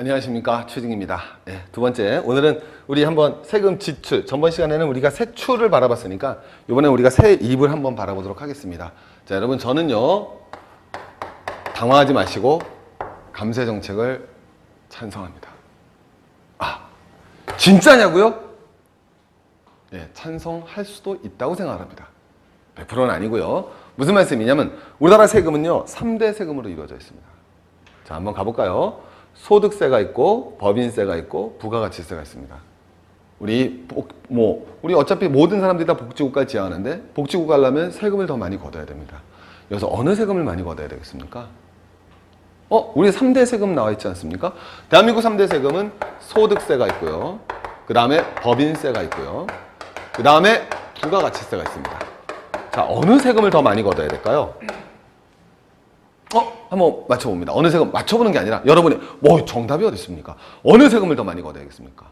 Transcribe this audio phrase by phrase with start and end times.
[0.00, 1.20] 안녕하십니까 최진입니다.
[1.44, 6.40] 네, 두 번째 오늘은 우리 한번 세금 지출 전번 시간에는 우리가 세출을 바라봤으니까
[6.70, 8.92] 이번에 우리가 세입을 한번 바라보도록 하겠습니다.
[9.26, 10.38] 자 여러분 저는요
[11.74, 12.62] 당황하지 마시고
[13.30, 14.26] 감세 정책을
[14.88, 15.50] 찬성합니다.
[16.60, 16.88] 아
[17.58, 18.40] 진짜냐고요?
[19.90, 22.08] 네, 찬성할 수도 있다고 생각합니다.
[22.74, 23.70] 100%는 아니고요.
[23.96, 27.28] 무슨 말씀이냐면 우리나라 세금은요 3대 세금으로 이루어져 있습니다.
[28.04, 29.09] 자, 한번 가볼까요?
[29.34, 32.56] 소득세가 있고 법인세가 있고 부가가치세가 있습니다.
[33.38, 38.58] 우리 복, 뭐 우리 어차피 모든 사람들이 다 복지국가를 지향하는데 복지국가 하려면 세금을 더 많이
[38.58, 39.22] 걷어야 됩니다.
[39.70, 41.48] 여기서 어느 세금을 많이 걷어야 되겠습니까?
[42.68, 44.52] 어, 우리 3대 세금 나와 있지 않습니까?
[44.88, 45.90] 대한민국 3대 세금은
[46.20, 47.40] 소득세가 있고요.
[47.86, 49.46] 그 다음에 법인세가 있고요.
[50.12, 50.68] 그 다음에
[51.00, 51.98] 부가가치세가 있습니다.
[52.72, 54.54] 자, 어느 세금을 더 많이 걷어야 될까요?
[56.34, 56.66] 어?
[56.68, 57.52] 한번 맞춰봅니다.
[57.54, 60.36] 어느 세금 맞춰보는 게 아니라 여러분이 뭐 정답이 어디 있습니까?
[60.62, 62.06] 어느 세금을 더 많이 걷어야겠습니까?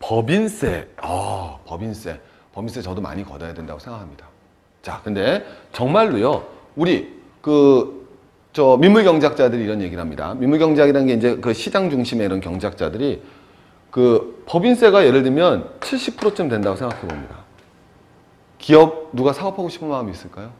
[0.00, 0.88] 법인세.
[0.98, 2.20] 아, 법인세.
[2.52, 4.26] 법인세 저도 많이 걷어야 된다고 생각합니다.
[4.82, 6.44] 자, 근데 정말로요.
[6.76, 8.04] 우리 그
[8.54, 10.32] 저 민물 경제학자들이 이런 얘기를 합니다.
[10.34, 13.20] 민물 경제학이라는 게 이제 그 시장 중심의 이런 경제학자들이
[13.90, 17.38] 그 법인세가 예를 들면 70%쯤 된다고 생각해 봅니다.
[18.58, 20.52] 기업 누가 사업하고 싶은 마음이 있을까요?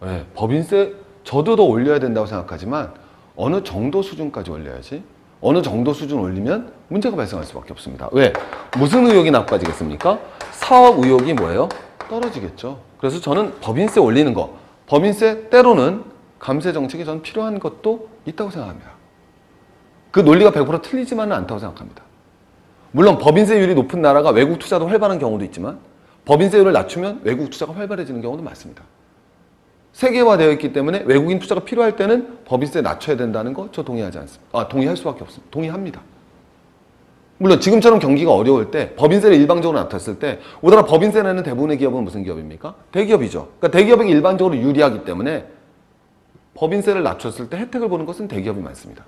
[0.00, 0.94] 네, 법인세
[1.28, 2.90] 저도 더 올려야 된다고 생각하지만
[3.36, 5.02] 어느 정도 수준까지 올려야지
[5.42, 8.08] 어느 정도 수준 올리면 문제가 발생할 수밖에 없습니다.
[8.12, 8.32] 왜?
[8.78, 10.18] 무슨 의욕이 나빠지겠습니까?
[10.52, 11.68] 사업 의욕이 뭐예요?
[12.08, 12.80] 떨어지겠죠.
[12.96, 14.56] 그래서 저는 법인세 올리는 거,
[14.86, 16.02] 법인세 때로는
[16.38, 18.92] 감세 정책이 저는 필요한 것도 있다고 생각합니다.
[20.10, 22.04] 그 논리가 100% 틀리지만은 않다고 생각합니다.
[22.90, 25.78] 물론 법인세율이 높은 나라가 외국 투자도 활발한 경우도 있지만
[26.24, 28.82] 법인세율을 낮추면 외국 투자가 활발해지는 경우도 많습니다.
[29.98, 34.46] 세계화되어 있기 때문에 외국인 투자가 필요할 때는 법인세 낮춰야 된다는 거 저 동의하지 않습니다.
[34.56, 35.50] 아, 동의할 수밖에 없습니다.
[35.50, 36.00] 동의합니다.
[37.38, 42.22] 물론 지금처럼 경기가 어려울 때 법인세를 일방적으로 낮췄을 때 우리나라 법인세 내는 대부분의 기업은 무슨
[42.22, 42.76] 기업입니까?
[42.92, 43.48] 대기업이죠.
[43.58, 45.46] 그러니까 대기업에게 일반적으로 유리하기 때문에
[46.54, 49.04] 법인세를 낮췄을 때 혜택을 보는 것은 대기업이 많습니다.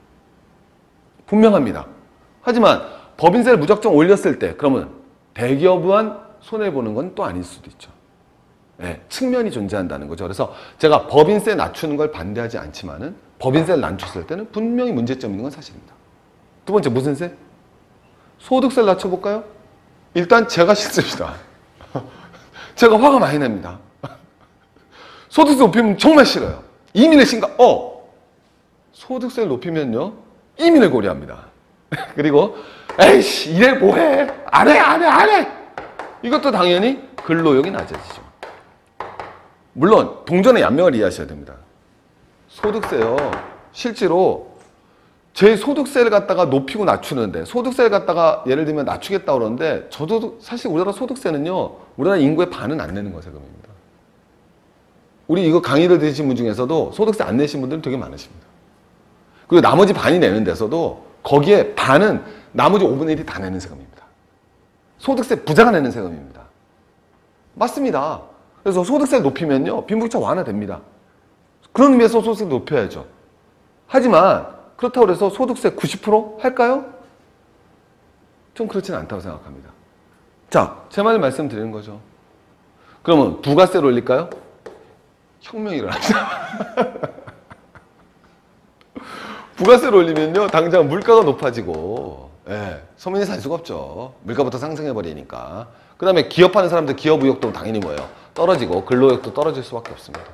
[1.26, 1.86] 분명합니다.
[2.42, 2.82] 하지만
[3.16, 4.90] 법인세를 무작정 올렸을 때 그러면
[5.34, 7.92] 대기업만 손해보는 건 또 아닐 수도 있죠.
[8.80, 10.24] 네, 측면이 존재한다는 거죠.
[10.24, 15.92] 그래서 제가 법인세 낮추는 걸 반대하지 않지만은 법인세를 낮췄을 때는 분명히 문제점 있는 건 사실입니다.
[16.64, 17.34] 두 번째 무슨 세?
[18.38, 19.44] 소득세를 낮춰볼까요?
[20.14, 21.34] 일단 제가 싫습니다.
[22.74, 23.78] 제가 화가 많이 납니다.
[25.28, 26.62] 소득세 높이면 정말 싫어요.
[26.94, 28.10] 이민의 심각, 어!
[28.92, 30.14] 소득세를 높이면요,
[30.58, 31.46] 이민을 고려합니다.
[32.14, 32.56] 그리고,
[32.98, 34.26] 에이씨, 이래 뭐해?
[34.46, 35.48] 안 해, 안 해, 안 해!
[36.22, 38.29] 이것도 당연히 근로욕이 낮아지죠.
[39.72, 41.54] 물론, 동전의 양면을 이해하셔야 됩니다.
[42.48, 43.16] 소득세요,
[43.72, 44.50] 실제로
[45.32, 51.76] 제 소득세를 갖다가 높이고 낮추는데, 소득세를 갖다가 예를 들면 낮추겠다 그러는데, 저도 사실 우리나라 소득세는요,
[51.96, 53.60] 우리나라 인구의 반은 안 내는 거 세금입니다.
[55.28, 58.44] 우리 이거 강의를 들으신 분 중에서도 소득세 안 내신 분들은 되게 많으십니다.
[59.46, 64.02] 그리고 나머지 반이 내는 데서도 거기에 반은 나머지 5분의 1이 다 내는 세금입니다.
[64.98, 66.42] 소득세 부자가 내는 세금입니다.
[67.54, 68.22] 맞습니다.
[68.62, 70.80] 그래서 소득세를 높이면요, 빈부격차 완화됩니다.
[71.72, 73.06] 그런 의미에서 소득세 높여야죠.
[73.86, 76.84] 하지만 그렇다고 해서 소득세 90% 할까요?
[78.54, 79.70] 좀 그렇지는 않다고 생각합니다.
[80.50, 82.00] 자, 제 말을 말씀드리는 거죠.
[83.02, 84.28] 그러면 부가세를 올릴까요?
[85.40, 86.28] 혁명이 일어납니다.
[89.56, 94.14] 부가세를 올리면요, 당장 물가가 높아지고, 예, 서민이 살 수가 없죠.
[94.22, 95.68] 물가부터 상승해 버리니까.
[95.96, 98.08] 그 다음에 기업하는 사람들 기업 의욕도 당연히 뭐예요?
[98.40, 100.24] 떨어지고 근로욕도 떨어질 수밖에 없습니다.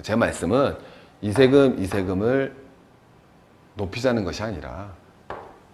[0.00, 0.76] 제 말씀은
[1.20, 2.54] 이 세금, 이 세금을
[3.74, 4.92] 높이자는 것이 아니라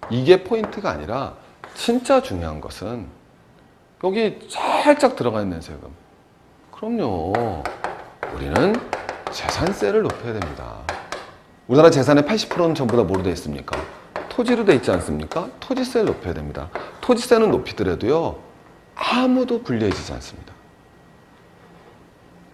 [0.08, 1.34] 이게 포인트가 아니라
[1.74, 3.06] 진짜 중요한 것은
[4.02, 5.90] 여기 살짝 들어가 있는 세금.
[6.72, 7.34] 그럼요.
[8.34, 8.74] 우리는
[9.30, 10.76] 재산세를 높여야 됩니다.
[11.68, 13.78] 우리나라 재산의 80%는 전부 다 뭐로 되어 있습니까?
[14.30, 15.50] 토지로 되어 있지 않습니까?
[15.60, 16.70] 토지세를 높여야 됩니다.
[17.02, 18.38] 토지세는 높이더라도요,
[18.94, 20.55] 아무도 불리해지지 않습니다.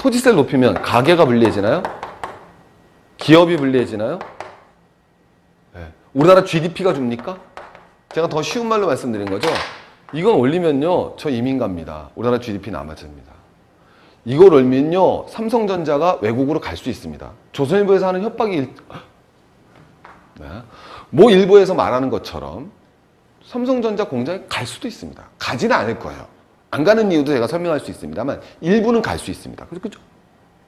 [0.02, 1.80] 토지세를 높이면 가게가 불리해지나요?
[3.18, 4.18] 기업이 불리해지나요?
[5.74, 5.92] 네.
[6.12, 7.38] 우리나라 GDP가 줍니까?
[8.12, 9.48] 제가 더 쉬운 말로 말씀드린 거죠.
[10.12, 12.10] 이건 올리면요, 저 이민 갑니다.
[12.16, 13.30] 우리나라 GDP 남아집니다.
[14.24, 17.30] 이걸 올면요 삼성전자가 외국으로 갈 수 있습니다.
[17.52, 18.74] 조선일보에서 하는 협박이 일...
[20.40, 20.48] 네.
[21.10, 22.72] 모 일보에서 말하는 것처럼
[23.44, 25.22] 삼성전자 공장에 갈 수도 있습니다.
[25.38, 26.26] 가지는 않을 거예요.
[26.72, 29.66] 안 가는 이유도 제가 설명할 수 있습니다만 일부는 갈 수 있습니다.
[29.66, 30.00] 그죠?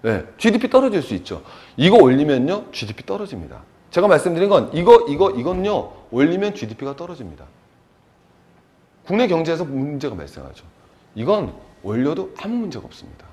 [0.03, 0.23] 네.
[0.37, 1.43] GDP 떨어질 수 있죠.
[1.79, 3.63] 이거 올리면요 GDP 떨어집니다.
[3.91, 7.47] 제가 말씀드린 건 이거, 이거, 이건요, 올리면 GDP가 떨어집니다.
[9.07, 10.65] 국내 경제에서 문제가 발생하죠.
[11.15, 13.27] 이건 올려도 아무 문제가 없습니다.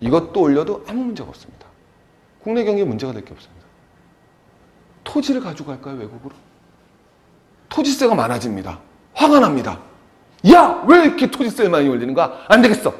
[0.00, 1.66] 이것도 올려도 아무 문제가 없습니다.
[2.42, 3.66] 국내 경기에 문제가 될 게 없습니다.
[5.04, 6.34] 토지를 가지고 갈까요, 외국으로?
[7.68, 8.80] 토지세가 많아집니다.
[9.12, 9.80] 화가 납니다.
[10.52, 12.44] 야, 왜 이렇게 토지세를 많이 올리는 거야?
[12.48, 12.92] 안 되겠어.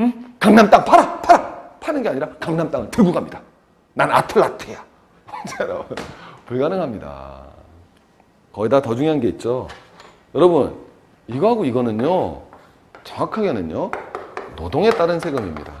[0.00, 0.34] 응?
[0.38, 1.56] 강남 땅 팔아, 팔아.
[1.80, 3.40] 파는 게 아니라 강남 땅을 들고 갑니다.
[3.94, 4.10] 난
[5.60, 5.96] 여러분,
[6.46, 7.42] 불가능합니다.
[8.52, 9.68] 거기다 더 중요한 게 있죠.
[10.34, 10.78] 여러분,
[11.26, 12.42] 이거하고 이거는요,
[13.04, 13.90] 정확하게는요,
[14.56, 15.72] 노동에 따른 세금입니다.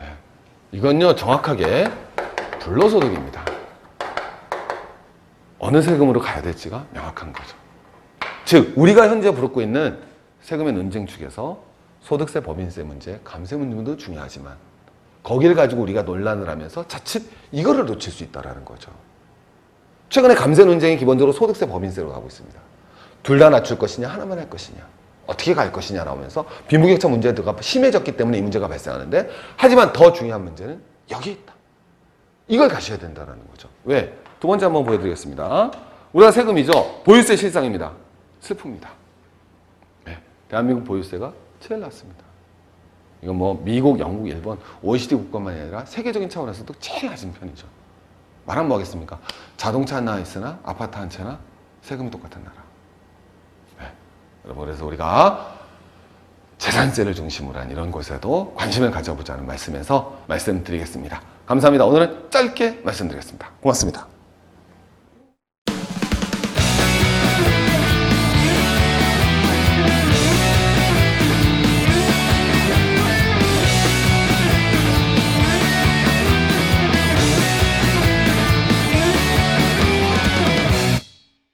[0.00, 0.06] 네.
[0.72, 1.90] 이건요, 정확하게
[2.60, 3.44] 불로소득입니다.
[5.58, 7.56] 어느 세금으로 가야 될지가 명확한 거죠.
[8.46, 9.98] 즉, 우리가 현재 부르고 있는
[10.40, 11.58] 세금의 논쟁 축에서
[12.00, 14.54] 소득세, 법인세 문제, 감세 문제도 중요하지만
[15.24, 18.92] 거기를 가지고 우리가 논란을 하면서 자칫 이거를 놓칠 수 있다라는 거죠.
[20.10, 22.58] 최근에 감세 논쟁이 기본적으로 소득세, 법인세로 가고 있습니다.
[23.24, 24.78] 둘 다 낮출 것이냐, 하나만 할 것이냐,
[25.26, 30.80] 어떻게 갈 것이냐 나오면서 빈부격차 문제가 심해졌기 때문에 이 문제가 발생하는데 하지만 더 중요한 문제는
[31.10, 31.52] 여기에 있다.
[32.46, 33.68] 이걸 가셔야 된다는 거죠.
[33.82, 34.16] 왜?
[34.38, 35.72] 두 번째 한번 보여드리겠습니다.
[36.12, 37.02] 우리가 세금이죠.
[37.02, 38.05] 보유세 실상입니다.
[38.42, 38.88] 슬픕니다.
[40.04, 40.18] 네.
[40.48, 42.24] 대한민국 보유세가 제일 낮습니다.
[43.22, 47.66] 이건 뭐 미국, 영국, 일본, OECD 국가만이 아니라 세계적인 차원에서도 제일 낮은 편이죠.
[48.44, 49.18] 말하면 뭐 하겠습니까?
[49.56, 51.38] 자동차 하나 있으나 아파트 한 채나
[51.82, 52.56] 세금이 똑같은 나라.
[53.80, 53.92] 네.
[54.44, 55.56] 여러분 그래서 우리가
[56.58, 61.20] 재산세를 중심으로 한 이런 곳에도 관심을 가져보자는 말씀에서 말씀드리겠습니다.
[61.46, 61.84] 감사합니다.
[61.84, 63.50] 오늘은 짧게 말씀드리겠습니다.
[63.60, 64.15] 고맙습니다.